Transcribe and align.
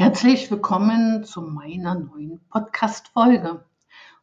Herzlich 0.00 0.50
willkommen 0.50 1.24
zu 1.24 1.42
meiner 1.42 1.94
neuen 1.94 2.40
Podcast-Folge. 2.48 3.66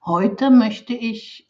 Heute 0.04 0.50
möchte 0.50 0.96
ich 0.96 1.48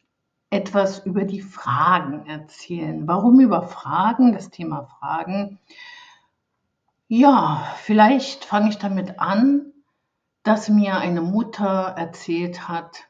etwas 0.50 1.06
über 1.06 1.24
die 1.24 1.40
Fragen 1.40 2.26
erzählen. 2.26 3.08
Warum 3.08 3.40
über 3.40 3.64
Fragen? 3.64 4.34
Das 4.34 4.50
Thema 4.50 4.84
Fragen. 4.84 5.62
Ja, 7.08 7.74
vielleicht 7.78 8.44
fange 8.44 8.68
ich 8.68 8.78
damit 8.78 9.18
an, 9.18 9.72
dass 10.44 10.68
mir 10.68 10.98
eine 10.98 11.22
Mutter 11.22 11.96
erzählt 11.98 12.68
hat, 12.68 13.06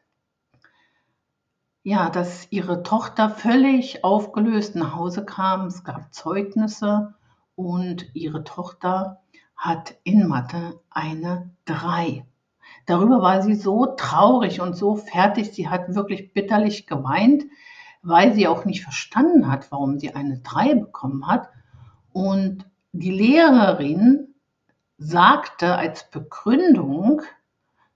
ja, 1.82 2.12
dass 2.12 2.52
ihre 2.52 2.84
Tochter 2.84 3.32
völlig 3.32 4.04
aufgelöst 4.04 4.76
nach 4.76 4.94
Hause 4.94 5.26
kam. 5.26 5.66
Es 5.66 5.84
gab 5.84 6.14
Zeugnisse 6.14 7.16
und 7.56 8.14
ihre 8.14 8.44
Tochter 8.44 9.24
hat 9.58 9.96
in 10.04 10.28
Mathe 10.28 10.80
eine 10.90 11.50
3. 11.66 12.26
Darüber 12.86 13.22
war 13.22 13.42
sie 13.42 13.56
so 13.56 13.88
traurig 13.98 14.62
und 14.62 14.76
so 14.76 14.96
fertig, 14.96 15.52
sie 15.52 15.68
hat 15.68 15.94
wirklich 15.96 16.34
bitterlich 16.34 16.88
geweint, 16.88 17.44
weil 18.02 18.34
sie 18.34 18.48
auch 18.48 18.64
nicht 18.64 18.84
verstanden 18.84 19.52
hat, 19.52 19.72
warum 19.72 20.00
sie 20.00 20.16
eine 20.16 20.40
3 20.40 20.76
bekommen 20.76 21.28
hat. 21.28 21.50
Und 22.14 22.66
die 22.94 23.12
Lehrerin 23.12 24.36
sagte 24.98 25.76
als 25.76 26.10
Begründung, 26.10 27.22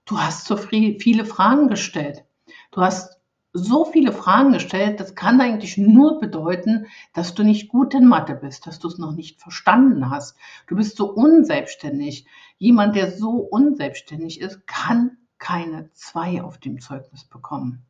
du 0.04 0.18
hast 0.18 0.44
so 0.44 0.56
viele 0.56 1.24
Fragen 1.24 1.68
gestellt. 1.68 2.24
Du 2.72 2.82
hast 2.82 3.18
so 3.52 3.84
viele 3.84 4.12
Fragen 4.12 4.52
gestellt, 4.52 4.98
das 4.98 5.14
kann 5.14 5.40
eigentlich 5.40 5.76
nur 5.76 6.18
bedeuten, 6.18 6.86
dass 7.12 7.34
du 7.34 7.42
nicht 7.42 7.68
gut 7.68 7.92
in 7.94 8.06
Mathe 8.06 8.34
bist, 8.34 8.66
dass 8.66 8.78
du 8.78 8.88
es 8.88 8.98
noch 8.98 9.12
nicht 9.12 9.40
verstanden 9.40 10.10
hast. 10.10 10.36
Du 10.66 10.76
bist 10.76 10.96
so 10.96 11.10
unselbstständig. 11.10 12.26
Jemand, 12.58 12.96
der 12.96 13.10
so 13.10 13.30
unselbstständig 13.30 14.40
ist, 14.40 14.66
kann 14.66 15.18
keine 15.38 15.90
zwei 15.92 16.42
auf 16.42 16.58
dem 16.58 16.80
Zeugnis 16.80 17.24
bekommen. 17.24 17.84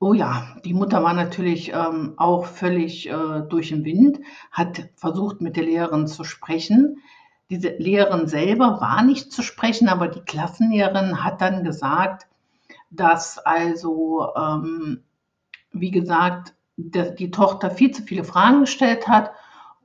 Oh 0.00 0.12
ja, 0.12 0.56
die 0.64 0.74
Mutter 0.74 1.02
war 1.02 1.14
natürlich 1.14 1.72
ähm, 1.72 2.14
auch 2.18 2.44
völlig 2.44 3.08
äh, 3.08 3.42
durch 3.48 3.68
den 3.68 3.84
Wind, 3.84 4.18
hat 4.50 4.90
versucht 4.96 5.40
mit 5.40 5.56
der 5.56 5.64
Lehrerin 5.64 6.06
zu 6.06 6.24
sprechen. 6.24 6.98
Diese 7.48 7.68
Lehrerin 7.78 8.26
selber 8.26 8.80
war 8.82 9.02
nicht 9.02 9.32
zu 9.32 9.42
sprechen, 9.42 9.88
aber 9.88 10.08
die 10.08 10.20
Klassenlehrerin 10.20 11.24
hat 11.24 11.40
dann 11.40 11.64
gesagt, 11.64 12.26
dass 12.96 13.38
also, 13.38 14.28
ähm, 14.36 15.04
wie 15.72 15.90
gesagt, 15.90 16.54
die 16.76 17.30
Tochter 17.30 17.70
viel 17.70 17.92
zu 17.92 18.02
viele 18.02 18.24
Fragen 18.24 18.60
gestellt 18.60 19.06
hat 19.06 19.30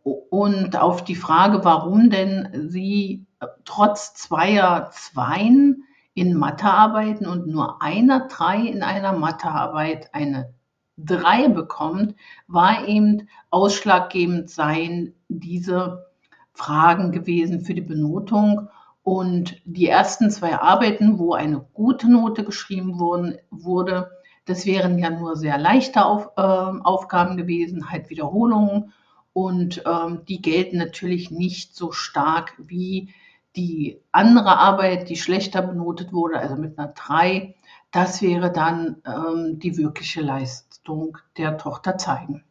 und 0.03 0.75
auf 0.75 1.03
die 1.03 1.15
Frage, 1.15 1.63
warum 1.63 2.09
denn 2.09 2.69
sie 2.69 3.25
äh, 3.39 3.47
trotz 3.65 4.13
zweier 4.13 4.89
Zweien 4.91 5.83
in 6.13 6.35
Mathearbeiten 6.35 7.27
und 7.27 7.47
nur 7.47 7.81
einer 7.81 8.27
Drei 8.27 8.61
in 8.61 8.83
einer 8.83 9.13
Mathearbeit 9.13 10.13
eine 10.13 10.53
Drei 10.97 11.47
bekommt, 11.47 12.15
war 12.47 12.85
eben 12.85 13.30
ausschlaggebend 13.52 14.49
sein 14.49 15.13
diese 15.30 16.05
Fragen 16.53 17.13
gewesen 17.13 17.61
für 17.61 17.73
die 17.73 17.81
Benotung. 17.81 18.67
Und 19.09 19.59
die 19.65 19.88
ersten 19.88 20.29
zwei 20.29 20.59
Arbeiten, 20.59 21.17
wo 21.17 21.33
eine 21.33 21.65
gute 21.73 22.07
Note 22.11 22.43
geschrieben 22.43 22.99
wurden, 22.99 23.39
wurde, 23.49 24.11
das 24.45 24.67
wären 24.67 24.99
ja 24.99 25.09
nur 25.09 25.35
sehr 25.35 25.57
leichte 25.57 26.05
Auf, 26.05 26.29
äh, 26.38 26.41
Aufgaben 26.41 27.35
gewesen, 27.35 27.89
halt 27.89 28.11
Wiederholungen. 28.11 28.93
Und 29.33 29.81
ähm, 29.87 30.25
die 30.27 30.43
gelten 30.43 30.77
natürlich 30.77 31.31
nicht 31.31 31.75
so 31.75 31.91
stark 31.91 32.53
wie 32.59 33.11
die 33.55 33.99
andere 34.11 34.59
Arbeit, 34.59 35.09
die 35.09 35.15
schlechter 35.15 35.63
benotet 35.63 36.13
wurde, 36.13 36.37
also 36.37 36.55
mit 36.55 36.77
einer 36.77 36.89
3. 36.89 37.55
Das 37.89 38.21
wäre 38.21 38.52
dann 38.52 39.02
ähm, 39.07 39.57
die 39.57 39.75
wirkliche 39.75 40.21
Leistung 40.21 41.17
der 41.36 41.58
Tochter 41.58 41.97
zeigen. 41.97 42.43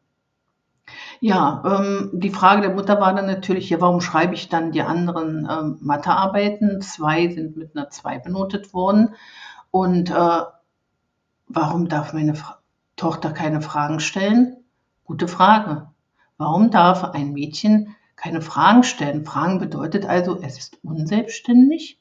Ja, 1.20 1.62
ähm, 1.64 2.10
die 2.12 2.30
Frage 2.30 2.62
der 2.62 2.74
Mutter 2.74 3.00
war 3.00 3.14
dann 3.14 3.26
natürlich, 3.26 3.70
ja, 3.70 3.80
warum 3.80 4.00
schreibe 4.00 4.34
ich 4.34 4.48
dann 4.48 4.72
die 4.72 4.82
anderen 4.82 5.48
ähm, 5.50 5.78
Mathearbeiten? 5.80 6.80
Zwei 6.80 7.28
sind 7.28 7.56
mit 7.56 7.76
einer 7.76 7.90
2 7.90 8.18
benotet 8.20 8.72
worden. 8.72 9.14
Und 9.70 10.10
äh, 10.10 10.42
warum 11.48 11.88
darf 11.88 12.12
meine 12.12 12.34
Fra 12.34 12.58
Tochter 12.96 13.30
keine 13.30 13.60
Fragen 13.60 14.00
stellen? 14.00 14.56
Gute 15.04 15.28
Frage. 15.28 15.88
Warum 16.36 16.70
darf 16.70 17.04
ein 17.04 17.32
Mädchen 17.32 17.94
keine 18.16 18.40
Fragen 18.40 18.82
stellen? 18.82 19.24
Fragen 19.24 19.58
bedeutet 19.58 20.06
also, 20.06 20.40
es 20.40 20.58
ist 20.58 20.78
unselbstständig. 20.84 22.00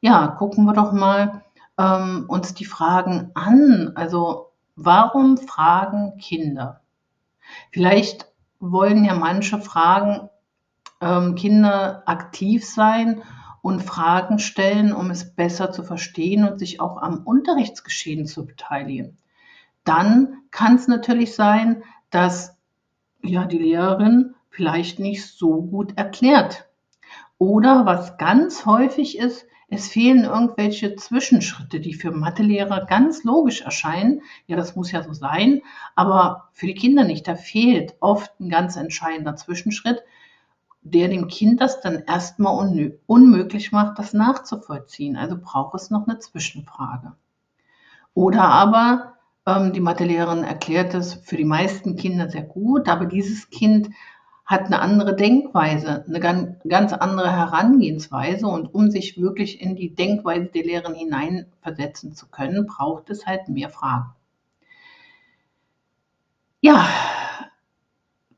Ja, 0.00 0.28
gucken 0.28 0.64
wir 0.64 0.72
doch 0.72 0.92
mal 0.92 1.42
ähm, 1.78 2.24
uns 2.28 2.54
die 2.54 2.64
Fragen 2.64 3.30
an. 3.34 3.92
Also, 3.94 4.52
warum 4.74 5.38
fragen 5.38 6.18
Kinder? 6.18 6.80
Vielleicht 7.72 8.26
wollen 8.60 9.04
ja 9.04 9.14
manche 9.14 9.58
Fragen 9.58 10.28
ähm, 11.00 11.34
Kinder 11.34 12.02
aktiv 12.06 12.64
sein 12.64 13.22
und 13.62 13.82
Fragen 13.82 14.38
stellen, 14.38 14.92
um 14.92 15.10
es 15.10 15.34
besser 15.34 15.72
zu 15.72 15.82
verstehen 15.82 16.46
und 16.46 16.58
sich 16.58 16.80
auch 16.80 17.02
am 17.02 17.24
Unterrichtsgeschehen 17.24 18.26
zu 18.26 18.46
beteiligen. 18.46 19.18
Dann 19.84 20.42
kann 20.50 20.76
es 20.76 20.88
natürlich 20.88 21.34
sein, 21.34 21.82
dass 22.10 22.56
ja 23.22 23.44
die 23.44 23.58
Lehrerin 23.58 24.34
vielleicht 24.50 24.98
nicht 24.98 25.26
so 25.26 25.62
gut 25.62 25.96
erklärt. 25.96 26.68
Oder 27.38 27.84
was 27.86 28.16
ganz 28.18 28.66
häufig 28.66 29.18
ist, 29.18 29.46
es 29.68 29.88
fehlen 29.88 30.24
irgendwelche 30.24 30.94
Zwischenschritte, 30.94 31.80
die 31.80 31.94
für 31.94 32.12
Mathelehrer 32.12 32.86
ganz 32.86 33.24
logisch 33.24 33.62
erscheinen. 33.62 34.22
Ja, 34.46 34.56
das 34.56 34.76
muss 34.76 34.92
ja 34.92 35.02
so 35.02 35.12
sein, 35.12 35.62
aber 35.96 36.50
für 36.52 36.66
die 36.66 36.74
Kinder 36.74 37.02
nicht. 37.04 37.26
Da 37.26 37.34
fehlt 37.34 37.96
oft 38.00 38.38
ein 38.38 38.48
ganz 38.48 38.76
entscheidender 38.76 39.34
Zwischenschritt, 39.34 40.02
der 40.82 41.08
dem 41.08 41.26
Kind 41.26 41.60
das 41.60 41.80
dann 41.80 42.04
erstmal 42.06 42.92
unmöglich 43.06 43.72
macht, 43.72 43.98
das 43.98 44.12
nachzuvollziehen. 44.12 45.16
Also 45.16 45.36
braucht 45.36 45.74
es 45.74 45.90
noch 45.90 46.06
eine 46.06 46.20
Zwischenfrage. 46.20 47.16
Oder 48.14 48.44
aber 48.44 49.14
ähm, 49.46 49.72
die 49.72 49.80
Mathelehrerin 49.80 50.44
erklärt 50.44 50.94
es 50.94 51.14
für 51.14 51.36
die 51.36 51.44
meisten 51.44 51.96
Kinder 51.96 52.28
sehr 52.28 52.44
gut, 52.44 52.88
aber 52.88 53.06
dieses 53.06 53.50
Kind 53.50 53.90
hat 54.46 54.66
eine 54.66 54.80
andere 54.80 55.16
Denkweise, 55.16 56.04
eine 56.06 56.20
ganz 56.20 56.92
andere 56.92 57.32
Herangehensweise. 57.32 58.46
Und 58.46 58.72
um 58.72 58.90
sich 58.90 59.20
wirklich 59.20 59.60
in 59.60 59.74
die 59.74 59.94
Denkweise 59.94 60.46
der 60.46 60.62
Lehrerin 60.62 60.94
hineinversetzen 60.94 62.14
zu 62.14 62.28
können, 62.28 62.66
braucht 62.66 63.10
es 63.10 63.26
halt 63.26 63.48
mehr 63.48 63.70
Fragen. 63.70 64.12
Ja, 66.60 66.88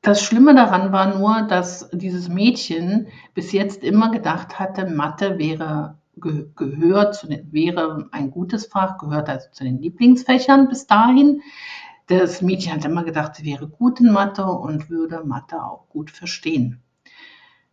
das 0.01 0.23
Schlimme 0.23 0.55
daran 0.55 0.93
war 0.93 1.15
nur, 1.19 1.43
dass 1.43 1.91
dieses 1.93 2.29
Mädchen 2.29 3.09
bis 3.35 3.53
jetzt 3.53 3.85
immer 3.85 4.11
gedacht 4.11 4.59
hatte, 4.59 4.87
Mathe 4.87 5.39
wäre 5.39 5.99
gehört 6.21 7.15
den, 7.15 7.53
wäre 7.53 8.09
ein 8.13 8.31
gutes 8.31 8.67
Fach, 8.67 8.99
gehört 8.99 9.29
also 9.29 9.49
zu 9.53 9.65
den 9.65 9.81
Lieblingsfächern 9.81 10.69
bis 10.69 10.87
dahin. 10.87 11.43
Das 12.09 12.41
Mädchen 12.41 12.73
hat 12.73 12.85
immer 12.87 13.05
gedacht, 13.05 13.37
sie 13.37 13.45
wäre 13.45 13.69
gut 13.69 14.01
in 14.01 14.11
Mathe 14.11 14.47
und 14.47 14.89
würde 14.89 15.25
Mathe 15.25 15.63
auch 15.63 15.89
gut 15.91 16.11
verstehen. 16.11 16.83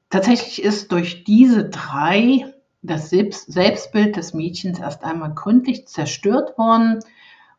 Tatsächlich 0.09 0.61
ist 0.61 0.91
durch 0.91 1.23
diese 1.23 1.69
drei 1.69 2.53
das 2.81 3.09
Selbstbild 3.09 4.17
des 4.17 4.33
Mädchens 4.33 4.79
erst 4.79 5.03
einmal 5.03 5.33
gründlich 5.33 5.87
zerstört 5.87 6.57
worden 6.57 6.99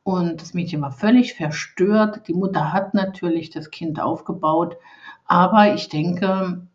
und 0.04 0.40
das 0.40 0.52
Mädchen 0.54 0.82
war 0.82 0.92
völlig 0.92 1.34
verstört. 1.34 2.28
Die 2.28 2.34
Mutter 2.34 2.72
hat 2.72 2.92
natürlich 2.94 3.50
das 3.50 3.70
Kind 3.70 3.98
aufgebaut, 3.98 4.76
aber 5.24 5.74
ich 5.74 5.88
denke, 5.88 6.68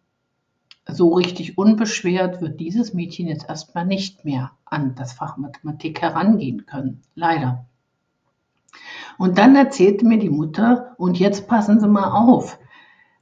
so 0.88 1.13
richtig 1.13 1.59
unbeschwert 1.59 2.41
wird 2.41 2.59
dieses 2.59 2.95
Mädchen 2.95 3.27
jetzt 3.27 3.47
erstmal 3.47 3.86
nicht 3.86 4.25
mehr 4.25 4.51
an 4.65 4.95
das 4.95 5.13
Fach 5.13 5.38
Mathematik 5.38 6.01
herangehen 6.01 6.65
können. 6.65 7.04
Leider. 7.13 7.68
Und 9.18 9.38
dann 9.38 9.56
erzählte 9.56 10.06
mir 10.06 10.18
die 10.18 10.30
Mutter, 10.30 10.95
und 10.98 11.19
jetzt 11.19 11.48
passen 11.48 11.80
Sie 11.80 11.88
mal 11.88 12.12
auf, 12.12 12.60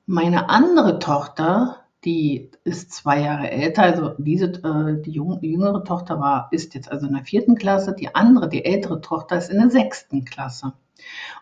meine 0.05 0.49
andere 0.49 0.99
Tochter, 0.99 1.83
die 2.05 2.51
ist 2.63 2.93
zwei 2.93 3.19
Jahre 3.21 3.51
älter, 3.51 3.83
also 3.83 4.11
diese, 4.17 4.45
äh, 4.45 5.01
die, 5.01 5.11
die 5.11 5.51
jüngere 5.51 5.83
Tochter 5.83 6.19
war, 6.19 6.47
ist 6.51 6.73
jetzt 6.73 6.91
also 6.91 7.07
in 7.07 7.13
der 7.13 7.23
vierten 7.23 7.55
Klasse, 7.55 7.93
die 7.93 8.15
andere, 8.15 8.47
die 8.47 8.63
ältere 8.63 9.01
Tochter 9.01 9.37
ist 9.37 9.49
in 9.49 9.59
der 9.59 9.69
sechsten 9.69 10.23
Klasse. 10.23 10.73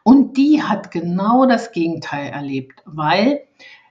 Und 0.03 0.37
die 0.37 0.63
hat 0.63 0.91
genau 0.91 1.45
das 1.45 1.71
Gegenteil 1.71 2.31
erlebt, 2.31 2.81
weil 2.85 3.41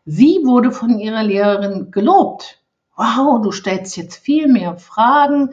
sie 0.04 0.40
wurde 0.44 0.72
von 0.72 0.98
ihrer 0.98 1.22
Lehrerin 1.22 1.90
gelobt. 1.90 2.62
Wow, 2.96 3.42
du 3.42 3.52
stellst 3.52 3.96
jetzt 3.96 4.16
viel 4.16 4.48
mehr 4.48 4.76
Fragen, 4.76 5.50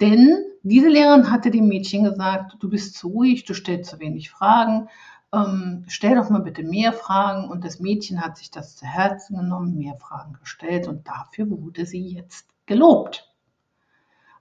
denn 0.00 0.44
diese 0.62 0.88
Lehrerin 0.88 1.30
hatte 1.30 1.50
dem 1.50 1.68
Mädchen 1.68 2.04
gesagt, 2.04 2.56
du 2.60 2.68
bist 2.68 2.94
zu 2.96 3.08
ruhig, 3.08 3.44
du 3.44 3.54
stellst 3.54 3.90
zu 3.90 3.98
wenig 3.98 4.30
Fragen, 4.30 4.88
ähm, 5.32 5.84
stell 5.88 6.14
doch 6.14 6.30
mal 6.30 6.40
bitte 6.40 6.62
mehr 6.62 6.92
Fragen. 6.92 7.48
Und 7.48 7.64
das 7.64 7.80
Mädchen 7.80 8.20
hat 8.20 8.36
sich 8.36 8.50
das 8.50 8.76
zu 8.76 8.86
Herzen 8.86 9.36
genommen, 9.36 9.76
mehr 9.76 9.96
Fragen 9.96 10.34
gestellt 10.34 10.86
und 10.88 11.08
dafür 11.08 11.50
wurde 11.50 11.86
sie 11.86 12.06
jetzt 12.06 12.48
gelobt. 12.66 13.28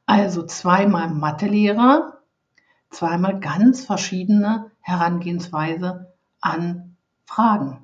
Also 0.05 0.43
zweimal 0.43 1.09
Mathelehrer, 1.09 2.19
zweimal 2.89 3.39
ganz 3.39 3.85
verschiedene 3.85 4.71
Herangehensweise 4.81 6.13
an 6.41 6.97
Fragen. 7.25 7.83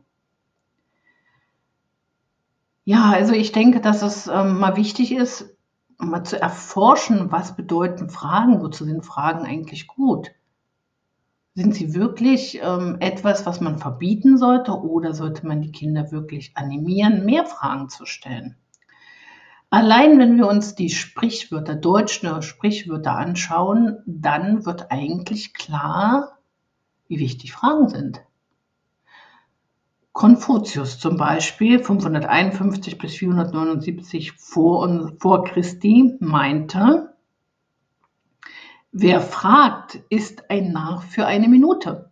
Ja, 2.84 3.12
also 3.12 3.34
ich 3.34 3.52
denke, 3.52 3.82
dass 3.82 4.02
es 4.02 4.28
ähm, 4.28 4.60
mal 4.60 4.78
wichtig 4.78 5.12
ist, 5.12 5.57
mal 5.98 6.24
zu 6.24 6.40
erforschen, 6.40 7.32
was 7.32 7.56
bedeuten 7.56 8.10
Fragen, 8.10 8.62
wozu 8.62 8.86
sind 8.86 9.06
Fragen 9.06 9.46
eigentlich 9.46 9.88
gut? 9.88 10.32
Sind 11.56 11.74
sie 11.74 11.96
wirklich 11.96 12.60
ähm, 12.62 12.98
etwas, 13.00 13.46
was 13.48 13.62
man 13.62 13.80
verbieten 13.80 14.38
sollte 14.38 14.74
oder 14.74 15.14
sollte 15.14 15.48
man 15.48 15.62
die 15.62 15.72
Kinder 15.72 16.12
wirklich 16.12 16.56
animieren, 16.56 17.26
mehr 17.26 17.46
Fragen 17.46 17.90
zu 17.90 18.06
stellen? 18.06 18.56
Allein 19.70 20.18
wenn 20.20 20.38
wir 20.38 20.48
uns 20.48 20.76
die 20.76 20.90
Sprichwörter, 20.90 21.76
deutsche 21.76 22.42
Sprichwörter 22.42 23.18
anschauen, 23.18 23.98
dann 24.06 24.66
wird 24.66 24.92
eigentlich 24.92 25.54
klar, 25.54 26.38
wie 27.08 27.20
wichtig 27.20 27.52
Fragen 27.52 27.90
sind. 27.90 28.22
Konfuzius 30.18 30.98
zum 30.98 31.16
Beispiel, 31.16 31.78
551 31.78 32.98
bis 32.98 33.14
479 33.18 34.32
vor, 34.32 35.12
vor 35.20 35.44
Christi, 35.44 36.18
meinte, 36.20 37.14
wer 38.92 39.22
fragt, 39.22 40.00
ist 40.10 40.50
ein 40.50 40.72
Narr 40.72 41.02
für 41.02 41.28
eine 41.28 41.48
Minute. 41.48 42.12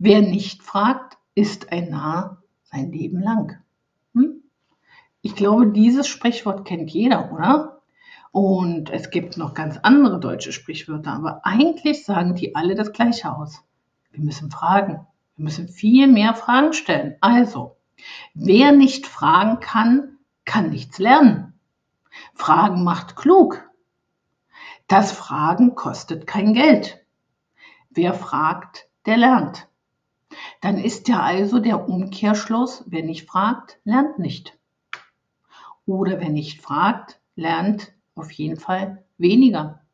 Wer 0.00 0.20
nicht 0.20 0.64
fragt, 0.64 1.16
ist 1.36 1.70
ein 1.70 1.90
Narr 1.90 2.42
sein 2.64 2.90
Leben 2.90 3.20
lang. 3.20 3.62
Hm? 4.14 4.42
Ich 5.22 5.36
glaube, 5.36 5.68
dieses 5.68 6.08
Sprichwort 6.08 6.64
kennt 6.64 6.90
jeder, 6.90 7.30
oder? 7.30 7.82
Und 8.32 8.90
es 8.90 9.10
gibt 9.10 9.36
noch 9.36 9.54
ganz 9.54 9.78
andere 9.80 10.18
deutsche 10.18 10.50
Sprichwörter, 10.50 11.12
aber 11.12 11.46
eigentlich 11.46 12.04
sagen 12.04 12.34
die 12.34 12.56
alle 12.56 12.74
das 12.74 12.92
Gleiche 12.92 13.32
aus. 13.32 13.62
Wir 14.10 14.24
müssen 14.24 14.50
fragen. 14.50 15.06
Wir 15.38 15.44
müssen 15.44 15.68
viel 15.68 16.08
mehr 16.08 16.34
Fragen 16.34 16.72
stellen. 16.72 17.14
Also, 17.20 17.76
wer 18.34 18.72
nicht 18.72 19.06
fragen 19.06 19.60
kann, 19.60 20.18
kann 20.44 20.70
nichts 20.70 20.98
lernen. 20.98 21.54
Fragen 22.34 22.82
macht 22.82 23.14
klug. 23.14 23.62
Das 24.88 25.12
Fragen 25.12 25.76
kostet 25.76 26.26
kein 26.26 26.54
Geld. 26.54 26.98
Wer 27.88 28.14
fragt, 28.14 28.88
der 29.06 29.16
lernt. 29.16 29.68
Dann 30.60 30.76
ist 30.76 31.06
ja 31.06 31.20
also 31.20 31.60
der 31.60 31.88
Umkehrschluss, 31.88 32.82
wer 32.88 33.04
nicht 33.04 33.30
fragt, 33.30 33.78
lernt 33.84 34.18
nicht 34.18 34.58
oder 35.86 36.18
wer 36.18 36.30
nicht 36.30 36.60
fragt, 36.60 37.20
lernt 37.36 37.92
auf 38.16 38.32
jeden 38.32 38.56
Fall 38.56 39.04
weniger. 39.18 39.84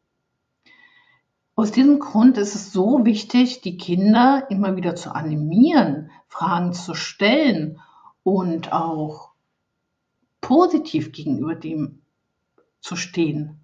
Aus 1.57 1.71
diesem 1.71 2.01
Grund 2.01 2.37
ist 2.37 2.55
es 2.55 2.73
so 2.73 3.05
wichtig, 3.05 3.61
die 3.61 3.77
Kinder 3.77 4.47
immer 4.51 4.77
wieder 4.77 4.97
zu 4.97 5.15
animieren, 5.15 6.11
Fragen 6.27 6.73
zu 6.73 6.95
stellen 6.95 7.81
und 8.23 8.73
auch 8.73 9.31
positiv 10.41 11.13
gegenüber 11.13 11.55
dem 11.55 12.03
zu 12.81 12.97
stehen. 12.97 13.61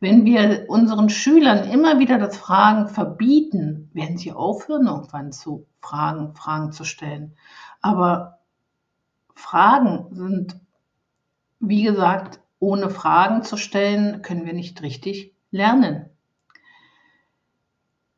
Wenn 0.00 0.24
wir 0.24 0.66
unseren 0.68 1.08
Schülern 1.10 1.68
immer 1.68 1.98
wieder 1.98 2.18
das 2.18 2.36
Fragen 2.36 2.88
verbieten, 2.88 3.90
werden 3.92 4.16
sie 4.16 4.32
aufhören, 4.32 4.86
irgendwann 4.86 5.32
zu 5.32 5.66
fragen, 5.80 6.34
Fragen 6.34 6.72
zu 6.72 6.84
stellen. 6.84 7.36
Aber 7.80 8.38
Fragen 9.34 10.06
sind 10.14 10.56
wie 11.62 11.84
gesagt, 11.84 12.40
ohne 12.58 12.90
Fragen 12.90 13.44
zu 13.44 13.56
stellen, 13.56 14.20
können 14.22 14.44
wir 14.44 14.52
nicht 14.52 14.82
richtig 14.82 15.32
lernen. 15.52 16.11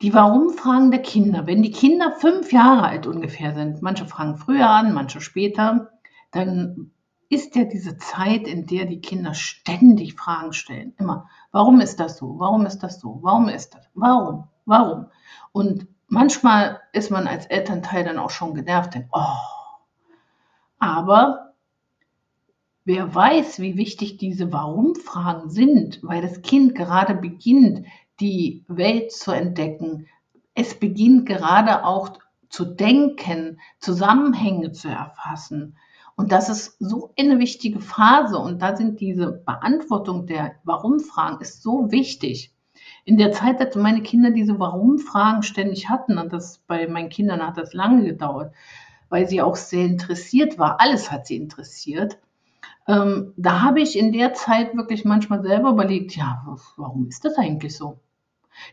Die 0.02 0.12
Warum-Fragen 0.12 0.90
der 0.90 1.02
Kinder. 1.02 1.46
Wenn 1.46 1.62
die 1.62 1.70
Kinder 1.70 2.14
fünf 2.18 2.52
Jahre 2.52 2.82
alt 2.84 3.06
ungefähr 3.06 3.54
sind, 3.54 3.80
manche 3.82 4.06
fragen 4.06 4.36
früher 4.36 4.68
an, 4.68 4.92
manche 4.92 5.20
später, 5.20 5.90
dann 6.30 6.90
ist 7.28 7.56
ja 7.56 7.64
diese 7.64 7.96
Zeit, 7.96 8.46
in 8.46 8.66
der 8.66 8.84
die 8.84 9.00
Kinder 9.00 9.34
ständig 9.34 10.14
Fragen 10.14 10.52
stellen. 10.52 10.94
Immer, 10.98 11.28
warum 11.52 11.80
ist 11.80 12.00
das 12.00 12.18
so? 12.18 12.38
Warum 12.38 12.66
ist 12.66 12.80
das 12.80 13.00
so? 13.00 13.18
Warum 13.22 13.48
ist 13.48 13.74
das? 13.74 13.88
Warum? 13.94 14.48
Warum? 14.66 15.06
Und 15.52 15.86
manchmal 16.08 16.80
ist 16.92 17.10
man 17.10 17.26
als 17.26 17.46
Elternteil 17.46 18.04
dann 18.04 18.18
auch 18.18 18.30
schon 18.30 18.54
genervt, 18.54 18.94
denkt, 18.94 19.08
oh. 19.12 19.20
Aber 20.78 21.44
Wer 22.86 23.14
weiß, 23.14 23.60
wie 23.60 23.78
wichtig 23.78 24.18
diese 24.18 24.52
Warum-Fragen 24.52 25.48
sind, 25.48 26.00
weil 26.02 26.20
das 26.20 26.42
Kind 26.42 26.74
gerade 26.74 27.14
beginnt, 27.14 27.86
die 28.20 28.64
Welt 28.68 29.12
zu 29.12 29.32
entdecken. 29.32 30.06
Es 30.54 30.78
beginnt 30.78 31.26
gerade 31.26 31.84
auch 31.84 32.18
zu 32.48 32.64
denken, 32.64 33.60
Zusammenhänge 33.80 34.72
zu 34.72 34.88
erfassen. 34.88 35.76
Und 36.16 36.30
das 36.30 36.48
ist 36.48 36.76
so 36.78 37.12
eine 37.18 37.38
wichtige 37.38 37.80
Phase. 37.80 38.38
Und 38.38 38.62
da 38.62 38.76
sind 38.76 39.00
diese 39.00 39.32
Beantwortung 39.32 40.26
der 40.26 40.54
Warum-Fragen 40.62 41.40
ist 41.40 41.62
so 41.62 41.90
wichtig. 41.90 42.52
In 43.04 43.16
der 43.16 43.32
Zeit, 43.32 43.60
als 43.60 43.74
meine 43.74 44.02
Kinder 44.02 44.30
diese 44.30 44.58
Warum-Fragen 44.58 45.42
ständig 45.42 45.88
hatten, 45.88 46.18
und 46.18 46.32
das 46.32 46.58
bei 46.66 46.86
meinen 46.86 47.08
Kindern 47.08 47.44
hat 47.44 47.56
das 47.56 47.74
lange 47.74 48.04
gedauert, 48.04 48.54
weil 49.08 49.28
sie 49.28 49.42
auch 49.42 49.56
sehr 49.56 49.84
interessiert 49.86 50.58
war. 50.58 50.80
Alles 50.80 51.10
hat 51.10 51.26
sie 51.26 51.36
interessiert. 51.36 52.18
Ähm, 52.86 53.32
da 53.36 53.62
habe 53.62 53.80
ich 53.80 53.98
in 53.98 54.12
der 54.12 54.34
Zeit 54.34 54.76
wirklich 54.76 55.04
manchmal 55.04 55.42
selber 55.42 55.70
überlegt, 55.70 56.16
ja, 56.16 56.44
warum 56.76 57.08
ist 57.08 57.24
das 57.24 57.36
eigentlich 57.36 57.76
so? 57.76 58.00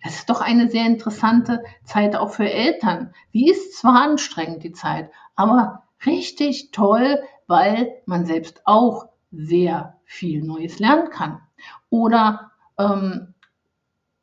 Das 0.04 0.16
ist 0.16 0.30
doch 0.30 0.42
eine 0.42 0.70
sehr 0.70 0.86
interessante 0.86 1.64
Zeit 1.84 2.16
auch 2.16 2.32
für 2.32 2.50
Eltern. 2.50 3.14
Die 3.34 3.50
ist 3.50 3.78
zwar 3.78 4.02
anstrengend, 4.02 4.64
die 4.64 4.74
Zeit, 4.74 5.10
aber 5.36 5.84
richtig 6.06 6.72
toll, 6.72 7.22
weil 7.48 7.92
man 8.06 8.26
selbst 8.26 8.62
auch 8.66 9.10
sehr 9.32 10.00
viel 10.04 10.44
Neues 10.44 10.80
lernen 10.80 11.10
kann. 11.10 11.40
Oder 11.90 12.52
ähm, 12.78 13.34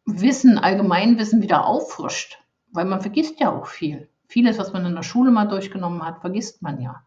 Wissen, 0.05 0.59
Allgemeinwissen 0.59 1.43
wieder 1.43 1.67
auffrischt, 1.67 2.39
weil 2.73 2.85
man 2.85 3.01
vergisst 3.01 3.41
ja 3.41 3.53
auch 3.53 3.67
viel. 3.67 4.09
Vieles, 4.27 4.59
was 4.59 4.73
man 4.73 4.85
in 4.85 4.95
der 4.95 5.03
Schule 5.03 5.31
mal 5.31 5.47
durchgenommen 5.47 6.05
hat, 6.05 6.21
vergisst 6.21 6.63
man 6.63 6.81
ja. 6.81 7.03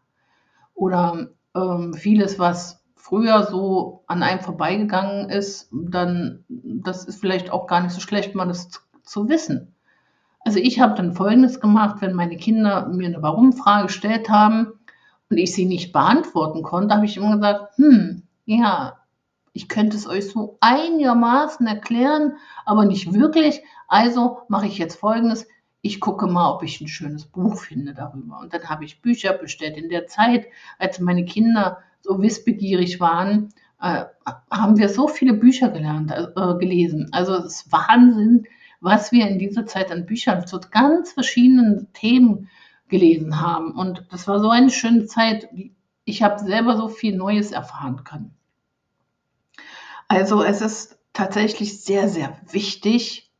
Oder 0.74 1.28
ähm, 1.54 1.94
vieles, 1.94 2.38
was 2.38 2.82
früher 2.96 3.42
so 3.44 4.04
an 4.06 4.22
einem 4.22 4.40
vorbeigegangen 4.40 5.28
ist, 5.28 5.68
dann 5.70 6.44
das 6.48 7.04
ist 7.04 7.20
vielleicht 7.20 7.50
auch 7.50 7.66
gar 7.66 7.82
nicht 7.82 7.92
so 7.92 8.00
schlecht, 8.00 8.34
mal 8.34 8.46
das 8.46 8.68
zu, 8.68 8.80
zu 9.02 9.28
wissen. 9.28 9.74
Also 10.44 10.58
ich 10.58 10.80
habe 10.80 10.94
dann 10.94 11.12
Folgendes 11.12 11.60
gemacht, 11.60 11.96
wenn 12.00 12.14
meine 12.14 12.36
Kinder 12.36 12.88
mir 12.88 13.06
eine 13.06 13.22
Warum-Frage 13.22 13.86
gestellt 13.86 14.28
haben 14.28 14.72
und 15.30 15.36
ich 15.36 15.54
sie 15.54 15.66
nicht 15.66 15.92
beantworten 15.92 16.62
konnte, 16.62 16.94
habe 16.94 17.06
ich 17.06 17.16
immer 17.16 17.36
gesagt, 17.36 17.76
hm, 17.76 18.22
ja, 18.44 18.98
ich 19.52 19.68
könnte 19.68 19.96
es 19.96 20.08
euch 20.08 20.30
so 20.30 20.56
einigermaßen 20.60 21.66
erklären, 21.66 22.36
aber 22.64 22.84
nicht 22.84 23.12
wirklich. 23.12 23.62
Also 23.86 24.38
mache 24.48 24.66
ich 24.66 24.78
jetzt 24.78 24.96
Folgendes 24.96 25.46
ich 25.82 26.00
gucke 26.00 26.28
mal, 26.28 26.52
ob 26.52 26.62
ich 26.62 26.80
ein 26.80 26.88
schönes 26.88 27.26
Buch 27.26 27.58
finde 27.58 27.92
darüber. 27.92 28.38
Und 28.38 28.54
dann 28.54 28.68
habe 28.68 28.84
ich 28.84 29.02
Bücher 29.02 29.32
bestellt. 29.32 29.76
In 29.76 29.88
der 29.88 30.06
Zeit, 30.06 30.46
als 30.78 31.00
meine 31.00 31.24
Kinder 31.24 31.78
so 32.00 32.22
wissbegierig 32.22 33.00
waren, 33.00 33.52
äh, 33.80 34.04
haben 34.50 34.78
wir 34.78 34.88
so 34.88 35.08
viele 35.08 35.34
Bücher 35.34 35.70
gelernt, 35.70 36.12
äh, 36.12 36.54
gelesen. 36.58 37.08
Also 37.10 37.34
es 37.34 37.56
ist 37.56 37.72
Wahnsinn, 37.72 38.46
was 38.80 39.10
wir 39.10 39.28
in 39.28 39.40
dieser 39.40 39.66
Zeit 39.66 39.90
an 39.90 40.06
Büchern 40.06 40.46
zu 40.46 40.60
ganz 40.60 41.12
verschiedenen 41.12 41.92
Themen 41.92 42.48
gelesen 42.88 43.40
haben. 43.40 43.72
Und 43.72 44.06
das 44.10 44.28
war 44.28 44.38
so 44.38 44.50
eine 44.50 44.70
schöne 44.70 45.06
Zeit. 45.06 45.48
Ich 46.04 46.22
habe 46.22 46.38
selber 46.38 46.76
so 46.76 46.88
viel 46.88 47.16
Neues 47.16 47.50
erfahren 47.50 48.04
können. 48.04 48.34
Also 50.06 50.44
es 50.44 50.60
ist 50.60 50.98
tatsächlich 51.12 51.82
sehr, 51.82 52.08
sehr 52.08 52.36
wichtig, 52.50 53.31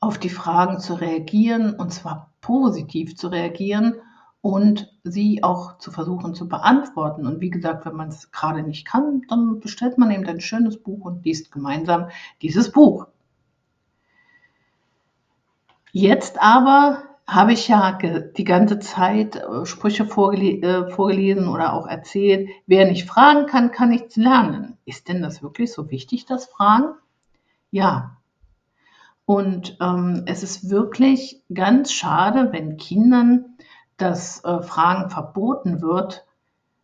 auf 0.00 0.18
die 0.18 0.30
Fragen 0.30 0.78
zu 0.78 0.94
reagieren 0.94 1.74
und 1.74 1.92
zwar 1.92 2.32
positiv 2.40 3.16
zu 3.16 3.28
reagieren 3.28 3.94
und 4.40 4.92
sie 5.02 5.42
auch 5.42 5.78
zu 5.78 5.90
versuchen 5.90 6.34
zu 6.34 6.48
beantworten. 6.48 7.26
Und 7.26 7.40
wie 7.40 7.50
gesagt, 7.50 7.84
wenn 7.84 7.96
man 7.96 8.08
es 8.08 8.30
gerade 8.30 8.62
nicht 8.62 8.86
kann, 8.86 9.22
dann 9.28 9.60
bestellt 9.60 9.98
man 9.98 10.10
eben 10.10 10.26
ein 10.26 10.40
schönes 10.40 10.80
Buch 10.80 11.04
und 11.04 11.24
liest 11.24 11.50
gemeinsam 11.50 12.08
dieses 12.42 12.70
Buch. 12.70 13.06
Jetzt 15.92 16.40
aber 16.40 17.02
habe 17.26 17.52
ich 17.52 17.68
ja 17.68 17.92
die 17.92 18.44
ganze 18.44 18.78
Zeit 18.78 19.36
äh, 19.36 19.66
Sprüche 19.66 20.06
vorgele 20.06 20.86
äh, 20.86 20.90
vorgelesen 20.90 21.48
oder 21.48 21.74
auch 21.74 21.86
erzählt, 21.86 22.48
wer 22.66 22.86
nicht 22.86 23.06
fragen 23.06 23.46
kann, 23.46 23.70
kann 23.70 23.90
nichts 23.90 24.16
lernen. 24.16 24.78
Ist 24.86 25.08
denn 25.08 25.20
das 25.20 25.42
wirklich 25.42 25.72
so 25.72 25.90
wichtig, 25.90 26.24
das 26.24 26.46
Fragen? 26.46 26.94
Ja, 27.70 28.17
und 29.28 29.76
ähm, 29.82 30.22
es 30.24 30.42
ist 30.42 30.70
wirklich 30.70 31.42
ganz 31.52 31.92
schade, 31.92 32.50
wenn 32.50 32.78
Kindern 32.78 33.58
das 33.98 34.42
äh, 34.42 34.62
Fragen 34.62 35.10
verboten 35.10 35.82
wird. 35.82 36.24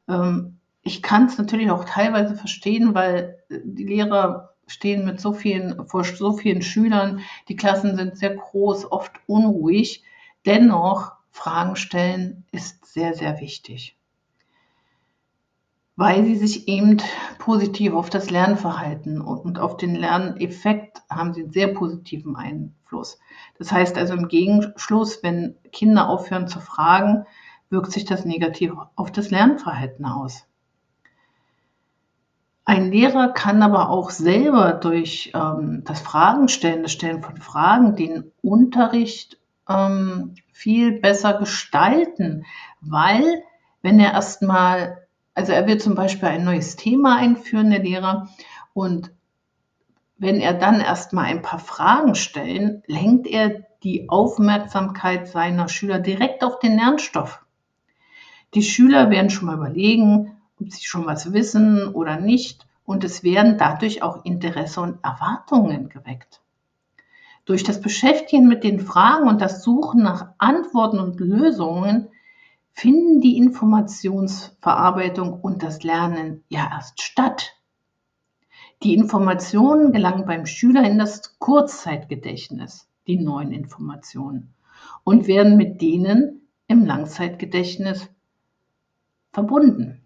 Ähm, 0.09 0.59
ich 0.83 1.01
kann 1.01 1.25
es 1.25 1.39
natürlich 1.39 1.71
auch 1.71 1.87
teilweise 1.87 2.37
verstehen, 2.37 2.95
weil 2.95 3.39
äh, 3.49 3.61
die 3.65 3.87
Lehrer 3.87 4.51
stehen 4.67 5.07
mit 5.07 5.23
so 5.23 5.33
vielen, 5.33 5.89
vor 5.89 6.05
so 6.05 6.35
vielen 6.35 6.61
Schülern, 6.61 7.21
die 7.49 7.57
Klassen 7.57 7.97
sind 7.97 8.19
sehr 8.19 8.37
groß, 8.37 8.93
oft 8.93 9.13
unruhig. 9.27 10.05
Dennoch, 10.45 11.13
Fragen 11.31 11.77
stellen 11.77 12.45
ist 12.53 12.85
sehr, 12.85 13.15
sehr 13.15 13.41
wichtig 13.41 13.97
weil 15.97 16.25
sie 16.25 16.37
sich 16.37 16.67
eben 16.67 16.99
positiv 17.39 17.93
auf 17.93 18.11
das 18.11 18.31
Lernverhalten 18.31 19.21
und 19.21 19.59
auf 19.59 19.77
den 19.77 19.95
Lerneffekt 19.95 21.03
haben 21.09 21.33
sie 21.33 21.43
einen 21.43 21.53
sehr 21.53 21.69
positiven 21.69 22.35
Einfluss. 22.37 23.19
Das 23.59 23.71
heißt 23.71 23.97
also 23.97 24.15
im 24.15 24.29
Gegenschluss, 24.29 25.23
wenn 25.23 25.57
Kinder 25.71 26.09
aufhören 26.09 26.49
zu 26.49 26.61
fragen, 26.61 27.27
wirkt 27.71 27.93
sich 27.93 28.05
das 28.05 28.25
negativ 28.25 28.73
auf 28.97 29.13
das 29.13 29.31
Lernverhalten 29.31 30.05
aus. 30.05 30.47
Ein 32.65 32.91
Lehrer 32.91 33.29
kann 33.29 33.63
aber 33.63 33.91
auch 33.91 34.11
selber 34.11 34.73
durch 34.73 35.33
ähm, 35.35 35.83
das 35.85 36.01
Fragenstellen, 36.01 36.83
das 36.83 36.93
Stellen 36.93 37.23
von 37.23 37.37
Fragen, 37.37 37.95
den 37.95 38.33
Unterricht 38.43 39.39
ähm, 39.69 40.35
viel 40.51 40.99
besser 40.99 41.35
gestalten, 41.35 42.47
weil 42.81 43.43
wenn 43.83 44.01
er 44.01 44.13
erstmal 44.13 45.04
also 45.35 45.53
er 45.53 45.67
wird 45.67 45.83
zum 45.83 45.95
Beispiel 45.95 46.29
ein 46.29 46.45
neues 46.45 46.77
Thema 46.77 47.17
einführen, 47.17 47.71
der 47.71 47.83
Lehrer, 47.83 48.29
und 48.73 49.11
wenn 50.17 50.41
er 50.41 50.55
dann 50.55 50.81
erstmal 50.81 51.27
ein 51.27 51.43
paar 51.43 51.59
Fragen 51.59 52.15
stellt, 52.15 52.83
lenkt 52.87 53.27
er 53.27 53.65
die 53.83 54.09
Aufmerksamkeit 54.09 55.29
seiner 55.29 55.69
Schüler 55.69 55.99
direkt 55.99 56.43
auf 56.43 56.59
den 56.61 56.77
Lernstoff. 56.77 57.45
Die 58.55 58.63
Schüler 58.63 59.11
werden 59.11 59.31
schon 59.31 59.47
mal 59.47 59.57
überlegen, 59.57 60.37
ob 60.61 60.71
sie 60.71 60.85
schon 60.85 61.07
was 61.07 61.33
wissen 61.33 61.89
oder 61.89 62.19
nicht, 62.19 62.67
und 62.87 63.03
es 63.03 63.23
werden 63.23 63.59
dadurch 63.59 64.03
auch 64.03 64.25
Interesse 64.25 64.81
und 64.81 65.03
Erwartungen 65.03 65.89
geweckt. 65.89 66.41
Durch 67.45 67.65
das 67.65 67.81
Beschäftigen 67.81 68.47
mit 68.47 68.63
den 68.63 68.81
Fragen 68.81 69.29
und 69.29 69.41
das 69.41 69.63
Suchen 69.63 70.03
nach 70.03 70.29
Antworten 70.39 70.99
und 70.99 71.19
Lösungen 71.19 72.09
finden 72.75 73.21
die 73.21 73.39
Informationsverarbeitung 73.39 75.41
und 75.41 75.63
das 75.63 75.85
Lernen 75.85 76.45
ja 76.49 76.69
erst 76.71 77.01
statt. 77.01 77.55
Die 78.83 78.95
Informationen 78.95 79.93
gelangen 79.93 80.27
beim 80.27 80.45
Schüler 80.45 80.85
in 80.85 80.99
das 80.99 81.39
Kurzzeitgedächtnis, 81.39 82.89
die 83.07 83.19
neuen 83.19 83.53
Informationen, 83.53 84.55
und 85.05 85.29
werden 85.29 85.57
mit 85.57 85.81
denen 85.81 86.49
im 86.67 86.85
Langzeitgedächtnis 86.85 88.11
verbunden. 89.33 90.01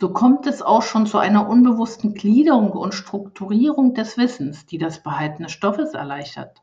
So 0.00 0.12
kommt 0.12 0.46
es 0.46 0.62
auch 0.62 0.82
schon 0.82 1.06
zu 1.06 1.18
einer 1.18 1.48
unbewussten 1.48 2.14
Gliederung 2.14 2.72
und 2.72 2.94
Strukturierung 2.94 3.94
des 3.94 4.16
Wissens, 4.16 4.66
die 4.66 4.78
das 4.78 5.02
Behalten 5.02 5.44
des 5.44 5.52
Stoffes 5.52 5.94
erleichtert. 5.94 6.62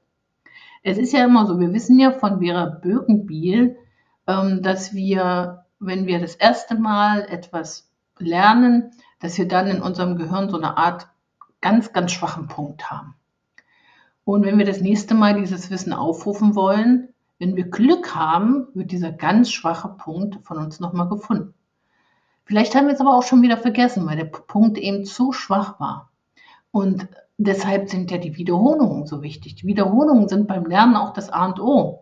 Es 0.84 0.98
ist 0.98 1.14
ja 1.14 1.24
immer 1.24 1.46
so, 1.46 1.60
wir 1.60 1.72
wissen 1.72 2.00
ja 2.00 2.12
von 2.12 2.40
Vera 2.40 2.66
Birkenbiel, 2.66 3.78
dass 4.26 4.94
wir, 4.94 5.66
wenn 5.80 6.06
wir 6.06 6.20
das 6.20 6.36
erste 6.36 6.76
Mal 6.76 7.22
etwas 7.28 7.92
lernen, 8.18 8.92
dass 9.20 9.38
wir 9.38 9.48
dann 9.48 9.68
in 9.68 9.82
unserem 9.82 10.16
Gehirn 10.18 10.50
so 10.50 10.58
eine 10.58 10.78
Art 10.78 11.10
ganz, 11.60 11.94
ganz 11.94 12.12
schwachen 12.12 12.48
Punkt 12.48 12.90
haben. 12.90 13.16
Und 14.24 14.46
wenn 14.46 14.58
wir 14.58 14.66
das 14.66 14.82
nächste 14.82 15.16
Mal 15.16 15.40
dieses 15.40 15.70
Wissen 15.70 15.94
aufrufen 15.94 16.56
wollen, 16.56 17.10
wenn 17.40 17.56
wir 17.56 17.70
Glück 17.70 18.14
haben, 18.16 18.68
wird 18.74 18.92
dieser 18.92 19.12
ganz 19.12 19.52
schwache 19.52 19.90
Punkt 19.90 20.46
von 20.46 20.58
uns 20.58 20.80
nochmal 20.80 21.10
gefunden. 21.10 21.54
Vielleicht 22.46 22.76
haben 22.76 22.88
wir 22.88 22.94
es 22.94 23.02
aber 23.02 23.16
auch 23.16 23.24
schon 23.24 23.42
wieder 23.42 23.58
vergessen, 23.58 24.06
weil 24.06 24.18
der 24.18 24.26
Punkt 24.26 24.78
eben 24.78 25.06
zu 25.06 25.32
schwach 25.32 25.80
war. 25.80 26.12
Und 26.72 27.08
deshalb 27.38 27.90
sind 27.90 28.12
ja 28.12 28.18
die 28.18 28.38
Wiederholungen 28.38 29.08
so 29.08 29.22
wichtig. 29.22 29.56
Die 29.56 29.68
Wiederholungen 29.68 30.28
sind 30.28 30.48
beim 30.48 30.66
Lernen 30.66 30.96
auch 30.96 31.14
das 31.14 31.30
A 31.30 31.48
und 31.48 31.60
O. 31.60 32.01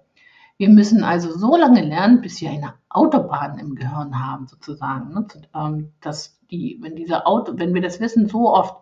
Wir 0.60 0.70
müssen 0.70 1.06
also 1.06 1.32
so 1.32 1.56
lange 1.56 1.82
lernen, 1.82 2.20
bis 2.20 2.42
wir 2.42 2.50
eine 2.50 2.74
Autobahn 2.90 3.58
im 3.60 3.76
Gehirn 3.76 4.22
haben, 4.22 4.46
sozusagen. 4.46 5.14
Ne? 5.14 5.26
Ähm, 5.56 5.94
dass 6.02 6.38
die, 6.52 6.78
wenn 6.82 6.98
diese 6.98 7.26
Auto, 7.26 7.54
wenn 7.56 7.74
wir 7.74 7.82
das 7.82 8.02
Wissen 8.02 8.28
so 8.28 8.54
oft, 8.54 8.76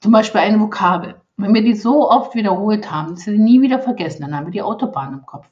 zum 0.00 0.12
Beispiel 0.12 0.40
eine 0.40 0.60
Vokabel, 0.60 1.20
wenn 1.36 1.52
wir 1.52 1.64
die 1.64 1.74
so 1.74 2.08
oft 2.08 2.36
wiederholt 2.36 2.92
haben, 2.92 3.16
dass 3.16 3.26
wir 3.26 3.32
sie 3.32 3.42
nie 3.42 3.60
wieder 3.60 3.80
vergessen, 3.80 4.22
dann 4.22 4.36
haben 4.36 4.46
wir 4.46 4.52
die 4.52 4.62
Autobahn 4.62 5.12
im 5.14 5.26
Kopf. 5.26 5.48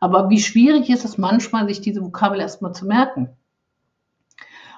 Aber 0.00 0.30
wie 0.30 0.40
schwierig 0.40 0.88
ist 0.88 1.04
es 1.04 1.18
manchmal, 1.18 1.68
sich 1.68 1.82
diese 1.82 2.02
Vokabel 2.02 2.40
erstmal 2.40 2.72
zu 2.72 2.86
merken? 2.86 3.36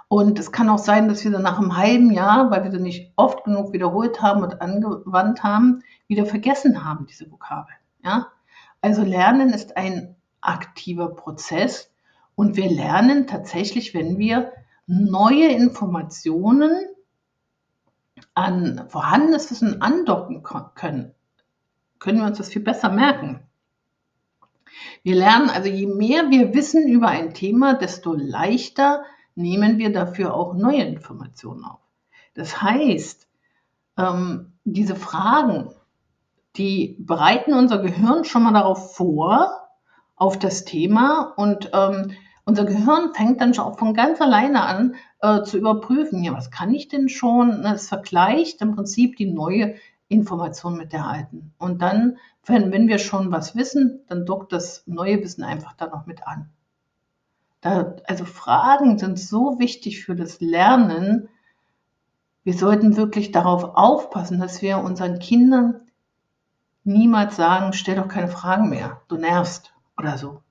Und 0.09 0.37
es 0.41 0.51
kann 0.51 0.69
auch 0.69 0.81
sein, 0.81 1.07
dass 1.07 1.23
wir 1.23 1.31
dann 1.31 1.43
nach 1.43 1.61
einem 1.61 1.77
halben 1.77 2.11
Jahr, 2.11 2.51
weil 2.51 2.65
wir 2.65 2.73
sie 2.73 2.81
nicht 2.81 3.13
oft 3.15 3.45
genug 3.45 3.73
wiederholt 3.73 4.21
haben 4.21 4.43
und 4.43 4.61
angewandt 4.61 5.45
haben, 5.45 5.85
wieder 6.09 6.27
vergessen 6.27 6.85
haben, 6.85 7.07
diese 7.07 7.31
Vokabel. 7.31 7.73
Ja? 8.05 8.33
Also 8.83 9.03
Lernen 9.03 9.51
ist 9.51 9.77
ein 9.77 10.17
aktiver 10.41 11.15
Prozess 11.15 11.91
und 12.35 12.57
wir 12.57 12.69
lernen 12.69 13.27
tatsächlich, 13.27 13.95
wenn 13.95 14.19
wir 14.19 14.53
neue 14.87 15.49
Informationen 15.49 16.73
an 18.35 18.87
vorhandenes 18.89 19.51
Wissen 19.51 19.81
andocken 19.83 20.43
können, 20.75 21.15
können 22.01 22.19
wir 22.19 22.27
uns 22.27 22.39
das 22.39 22.49
viel 22.49 22.63
besser 22.63 22.91
merken. 22.91 23.41
Wir 25.05 25.15
lernen 25.15 25.49
also, 25.49 25.69
je 25.69 25.87
mehr 25.87 26.31
wir 26.31 26.53
wissen 26.53 26.89
über 26.89 27.09
ein 27.09 27.35
Thema, 27.35 27.75
desto 27.75 28.15
leichter 28.15 29.05
nehmen 29.37 29.79
wir 29.79 29.93
dafür 29.93 30.35
auch 30.35 30.55
neue 30.55 30.83
Informationen 30.83 31.65
auf. 31.65 31.81
Das 32.35 32.61
heißt, 32.63 33.29
ähm, 33.99 34.53
diese 34.65 34.97
Fragen, 34.97 35.71
die 36.57 36.97
bereiten 37.01 37.55
unser 37.55 37.79
Gehirn 37.79 38.25
schon 38.25 38.43
mal 38.43 38.53
darauf 38.53 38.95
vor, 38.95 39.63
auf 40.17 40.39
das 40.39 40.65
Thema 40.65 41.33
und 41.37 41.71
ähm, 41.73 42.13
unser 42.45 42.65
Gehirn 42.65 43.15
fängt 43.15 43.41
dann 43.41 43.55
schon 43.55 43.75
von 43.75 43.95
ganz 43.95 44.21
alleine 44.21 44.63
an 44.63 44.95
äh, 45.21 45.43
zu 45.43 45.59
überprüfen, 45.59 46.23
ja, 46.23 46.33
was 46.33 46.51
kann 46.51 46.75
ich 46.75 46.89
denn 46.89 47.09
schon? 47.09 47.65
Es 47.65 47.89
vergleicht 47.89 48.61
im 48.63 48.75
Prinzip 48.75 49.17
die 49.17 49.31
neue 49.31 49.77
Information 50.09 50.77
mit 50.77 50.93
der 50.93 51.07
alten. 51.07 51.55
Und 51.59 51.83
dann, 51.83 52.19
wenn, 52.45 52.73
wenn 52.73 52.89
wir 52.89 52.99
schon 52.99 53.33
was 53.33 53.57
wissen, 53.57 54.05
dann 54.09 54.27
dockt 54.27 54.53
das 54.53 54.85
neue 54.87 55.23
Wissen 55.23 55.45
einfach 55.45 55.73
da 55.75 55.87
noch 55.87 56.07
mit 56.07 56.27
an. 56.27 56.51
Da, 57.61 57.97
also 58.07 58.25
Fragen 58.25 58.99
sind 58.99 59.19
so 59.19 59.59
wichtig 59.59 60.05
für 60.05 60.17
das 60.17 60.41
Lernen. 60.41 61.29
Wir 62.43 62.55
sollten 62.55 62.97
wirklich 62.97 63.31
darauf 63.31 63.77
aufpassen, 63.77 64.41
dass 64.41 64.63
wir 64.63 64.79
unseren 64.79 65.21
Kindern 65.21 65.82
niemals 66.85 67.37
sagen, 67.37 67.73
stell 67.73 67.97
doch 67.97 68.09
keine 68.09 68.29
Fragen 68.29 68.69
mehr, 68.69 69.03
du 69.09 69.17
nervst 69.17 69.73
oder 69.97 70.19
so. 70.19 70.43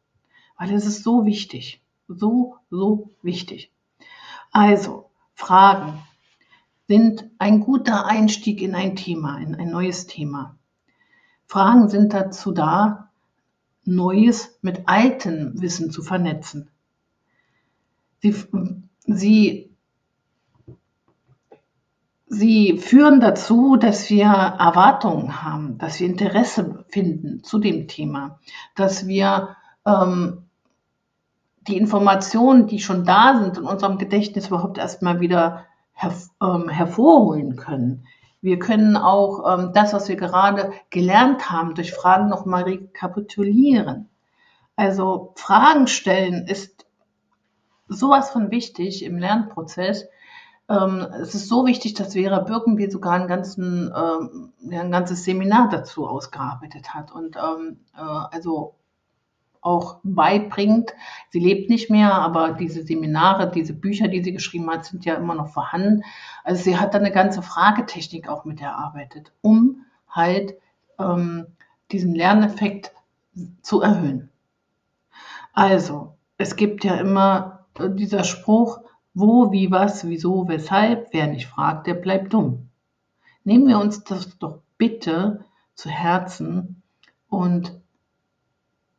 Weil 0.58 0.74
es 0.74 0.86
ist 0.86 1.04
so 1.04 1.26
wichtig, 1.26 1.82
so, 2.08 2.58
so 2.70 3.10
wichtig. 3.22 3.72
Also, 4.52 5.10
Fragen 5.34 6.04
sind 6.88 7.30
ein 7.40 7.62
guter 7.62 8.06
Einstieg 8.06 8.62
in 8.62 8.76
ein 8.76 8.96
Thema, 8.96 9.38
in 9.40 9.56
ein 9.56 9.70
neues 9.70 10.08
Thema. 10.08 10.58
Fragen 11.48 11.90
sind 11.90 12.14
dazu 12.14 12.52
da, 12.52 13.10
Neues 13.84 14.60
mit 14.62 14.88
altem 14.88 15.60
Wissen 15.60 15.90
zu 15.90 16.04
vernetzen. 16.04 16.70
Sie, 18.20 18.36
sie 19.08 19.71
Sie 22.34 22.78
führen 22.78 23.20
dazu, 23.20 23.76
dass 23.76 24.10
wir 24.10 24.24
Erwartungen 24.24 25.44
haben, 25.44 25.78
dass 25.78 26.00
wir 26.00 26.08
Interesse 26.08 26.86
finden 26.88 27.44
zu 27.44 27.60
dem 27.60 27.90
Thema, 27.90 28.40
dass 28.74 29.06
wir 29.06 29.58
ähm, 29.86 30.46
die 31.68 31.76
Informationen, 31.76 32.68
die 32.68 32.80
schon 32.80 33.04
da 33.04 33.38
sind, 33.38 33.58
in 33.58 33.66
unserem 33.66 33.98
Gedächtnis 33.98 34.48
überhaupt 34.48 34.78
erstmal 34.78 35.20
wieder 35.20 35.66
her 35.92 36.14
ähm, 36.42 36.70
hervorholen 36.70 37.58
können. 37.58 38.08
Wir 38.40 38.60
können 38.60 38.96
auch 38.96 39.60
ähm, 39.60 39.72
das, 39.74 39.92
was 39.92 40.08
wir 40.08 40.16
gerade 40.16 40.72
gelernt 40.90 41.52
haben, 41.52 41.76
durch 41.76 41.92
Fragen 41.92 42.30
nochmal 42.30 42.64
rekapitulieren. 42.64 44.08
Also 44.78 45.34
Fragen 45.36 45.88
stellen 45.88 46.48
ist 46.48 46.86
sowas 47.90 48.30
von 48.30 48.52
wichtig 48.52 49.04
im 49.04 49.18
Lernprozess, 49.18 50.08
ähm, 50.70 51.08
es 51.22 51.36
ist 51.36 51.48
so 51.48 51.66
wichtig, 51.66 51.94
dass 51.94 52.14
Vera 52.14 52.40
Birkenbiel 52.40 52.90
sogar 52.92 53.14
einen 53.14 53.28
ganzen, 53.28 53.92
ähm, 53.96 54.54
ein 54.70 54.92
ganzes 54.92 55.24
Seminar 55.24 55.70
dazu 55.70 56.08
ausgearbeitet 56.08 56.94
hat 56.94 57.12
und 57.12 57.36
ähm, 57.36 57.80
äh, 57.96 58.02
also 58.02 58.76
auch 59.62 60.00
beibringt. 60.04 60.92
Sie 61.30 61.40
lebt 61.40 61.70
nicht 61.70 61.90
mehr, 61.90 62.14
aber 62.14 62.54
diese 62.54 62.84
Seminare, 62.84 63.52
diese 63.52 63.74
Bücher, 63.74 64.08
die 64.08 64.24
sie 64.24 64.34
geschrieben 64.34 64.70
hat, 64.72 64.86
sind 64.86 65.06
ja 65.06 65.16
immer 65.16 65.36
noch 65.36 65.50
vorhanden. 65.50 66.04
Also 66.44 66.64
sie 66.64 66.78
hat 66.78 66.94
da 66.94 66.98
eine 66.98 67.12
ganze 67.12 67.42
Fragetechnik 67.44 68.28
auch 68.28 68.44
mit 68.44 68.60
erarbeitet, 68.60 69.32
um 69.42 69.86
halt 70.10 70.56
ähm, 71.00 71.48
diesen 71.92 72.16
Lerneffekt 72.16 72.92
zu 73.62 73.82
erhöhen. 73.82 74.30
Also, 75.54 76.16
es 76.38 76.56
gibt 76.56 76.84
ja 76.84 76.96
immer 76.96 77.66
äh, 77.78 77.90
dieser 77.90 78.24
Spruch, 78.24 78.82
wo, 79.14 79.52
wie, 79.52 79.72
was, 79.72 80.08
wieso, 80.08 80.48
weshalb, 80.48 81.10
wer 81.12 81.28
nicht 81.28 81.48
fragt, 81.48 81.88
der 81.88 81.96
bleibt 81.96 82.34
dumm. 82.34 82.70
Nehmen 83.44 83.68
wir 83.68 83.80
uns 83.80 84.04
das 84.04 84.38
doch 84.38 84.60
bitte 84.78 85.46
zu 85.76 85.90
Herzen 85.90 86.82
und 87.28 87.80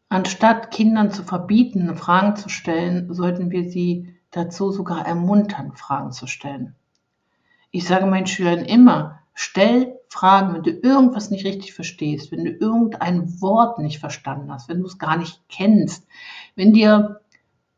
anstatt 0.09 0.71
Kindern 0.71 1.11
zu 1.11 1.23
verbieten, 1.23 1.97
Fragen 1.97 2.37
zu 2.37 2.49
stellen, 2.49 3.13
sollten 3.13 3.51
wir 3.51 3.71
sie 3.71 4.15
dazu 4.31 4.71
sogar 4.71 5.07
ermuntern, 5.07 5.73
Fragen 5.77 6.13
zu 6.13 6.27
stellen. 6.27 6.75
Ich 7.71 7.87
sage 7.87 8.07
meinen 8.07 8.27
Schülern 8.27 8.65
immer, 8.65 9.21
stell 9.35 9.99
Fragen, 10.09 10.55
wenn 10.55 10.63
du 10.63 10.71
irgendwas 10.71 11.31
nicht 11.31 11.47
richtig 11.47 11.73
verstehst, 11.73 12.33
wenn 12.33 12.45
du 12.45 12.51
irgendein 12.51 13.41
Wort 13.41 13.79
nicht 13.79 13.99
verstanden 13.99 14.53
hast, 14.53 14.69
wenn 14.69 14.81
du 14.81 14.87
es 14.87 14.99
gar 14.99 15.17
nicht 15.17 15.41
kennst, 15.49 16.07
wenn 16.55 16.75
dir 16.75 17.21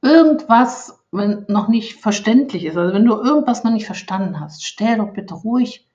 irgendwas 0.02 1.03
noch 1.14 1.68
nicht 1.68 2.00
verständlich 2.00 2.64
ist, 2.64 2.76
also 2.76 2.92
wenn 2.92 3.04
du 3.04 3.14
irgendwas 3.14 3.64
noch 3.64 3.72
nicht 3.72 3.86
verstanden 3.86 4.40
hast, 4.40 4.64
stell 4.64 4.98
doch 4.98 5.12
bitte 5.12 5.34
ruhig 5.34 5.86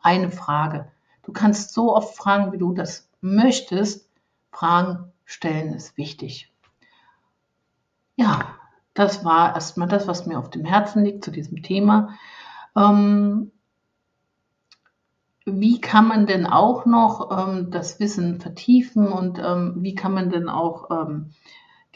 eine 0.00 0.30
Frage. 0.30 0.88
Du 1.24 1.32
kannst 1.32 1.72
so 1.72 1.94
oft 1.94 2.16
fragen, 2.16 2.52
wie 2.52 2.58
du 2.58 2.72
das 2.72 3.08
möchtest. 3.20 4.08
Fragen 4.52 5.12
stellen 5.24 5.72
ist 5.72 5.96
wichtig. 5.96 6.52
Ja, 8.16 8.54
das 8.94 9.24
war 9.24 9.54
erstmal 9.54 9.88
das, 9.88 10.06
was 10.06 10.26
mir 10.26 10.38
auf 10.38 10.50
dem 10.50 10.64
Herzen 10.64 11.04
liegt 11.04 11.24
zu 11.24 11.30
diesem 11.30 11.62
Thema. 11.62 12.16
Ähm, 12.76 13.52
wie 15.46 15.80
kann 15.80 16.08
man 16.08 16.26
denn 16.26 16.46
auch 16.46 16.86
noch 16.86 17.30
ähm, 17.30 17.70
das 17.70 18.00
Wissen 18.00 18.40
vertiefen 18.40 19.08
und 19.08 19.38
ähm, 19.38 19.76
wie 19.78 19.94
kann 19.94 20.12
man 20.12 20.30
denn 20.30 20.48
auch 20.48 20.90
ähm, 20.90 21.30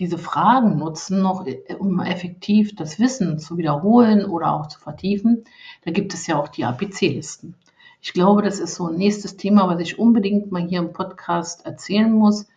diese 0.01 0.19
Fragen 0.19 0.79
nutzen, 0.79 1.23
noch 1.23 1.47
äh, 1.47 1.75
um 1.79 2.01
effektiv 2.01 2.75
das 2.75 2.99
Wissen 2.99 3.39
zu 3.39 3.59
wiederholen 3.59 4.25
oder 4.25 4.53
auch 4.53 4.67
zu 4.67 4.81
vertiefen? 4.81 5.45
Da 5.85 5.93
gibt 5.93 6.15
es 6.15 6.27
ja 6.27 6.37
auch 6.37 6.49
die 6.49 6.65
ABC-Listen. 6.65 7.55
Ich 8.01 8.15
glaube, 8.15 8.43
das 8.43 8.59
ist 8.59 8.75
so 8.75 8.89
ein 8.89 8.97
nächstes 8.97 9.37
Thema, 9.37 9.69
was 9.69 9.81
ich 9.81 9.99
unbedingt 9.99 10.51
mal 10.51 10.63
hier 10.63 10.81
im 10.81 10.93
Podcast 10.93 11.67
erzählen 11.67 12.11
muss. 12.11 12.49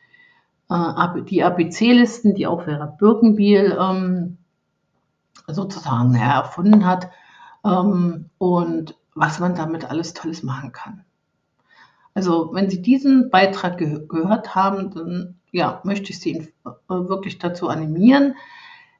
Äh, 0.69 1.21
die 1.29 1.43
ABC-Listen, 1.43 2.33
die 2.33 2.47
auch 2.47 2.63
Vera 2.63 2.85
Birkenbiel 2.85 3.77
ähm, 3.79 4.38
sozusagen 5.47 6.15
erfunden 6.15 6.85
hat. 6.85 7.09
Ähm, 7.65 8.29
und 8.38 8.95
was 9.15 9.39
man 9.39 9.53
damit 9.53 9.89
alles 9.89 10.13
Tolles 10.13 10.43
machen 10.43 10.71
kann. 10.71 11.03
Also, 12.13 12.51
wenn 12.53 12.69
Sie 12.69 12.81
diesen 12.81 13.29
Beitrag 13.29 13.77
ge 13.77 14.05
gehört 14.07 14.55
haben, 14.55 14.91
dann 14.91 15.35
ja, 15.53 15.79
möchte 15.83 16.10
ich 16.10 16.19
Sie 16.19 16.36
äh, 16.65 16.69
wirklich 16.89 17.38
dazu 17.38 17.69
animieren, 17.69 18.36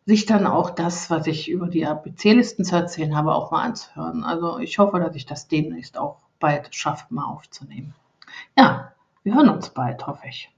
sich 0.06 0.26
dann 0.26 0.46
auch 0.46 0.70
das, 0.70 1.10
was 1.10 1.28
ich 1.28 1.50
über 1.50 1.68
die 1.68 1.86
ABC-Listen 1.86 2.64
zu 2.64 2.76
erzählen 2.76 3.16
habe, 3.16 3.34
auch 3.34 3.52
mal 3.52 3.64
anzuhören. 3.64 4.24
Also, 4.24 4.60
ich 4.60 4.78
hoffe, 4.78 5.00
dass 5.00 5.16
ich 5.16 5.26
das 5.26 5.48
demnächst 5.48 5.98
auch 5.98 6.18
bald 6.40 6.74
schaffe, 6.74 7.06
mal 7.10 7.26
aufzunehmen. 7.26 7.96
Ja, 8.58 8.94
wir 9.24 9.36
hören 9.36 9.50
uns 9.50 9.70
bald, 9.70 10.06
hoffe 10.06 10.28
ich. 10.28 10.53